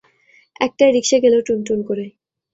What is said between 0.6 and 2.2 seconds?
একটা রিকশা গেল টুনটুন করে।